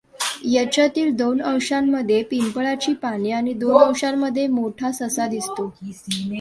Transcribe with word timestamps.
याच्यातील 0.43 1.11
दोन 1.15 1.41
अंशांमध्ये 1.41 2.21
पिंपळाची 2.23 2.93
पाने 2.93 3.31
आणि 3.31 3.53
दोन 3.53 3.77
अंशांमध्ये 3.77 4.47
मोठा 4.49 4.91
ससा 4.91 5.27
दिसतो. 5.27 5.71